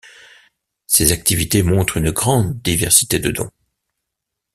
Ses 0.87 1.11
activités 1.11 1.61
montrent 1.61 1.97
une 1.97 2.09
grande 2.09 2.59
diversité 2.63 3.19
de 3.19 3.29
dons. 3.29 3.51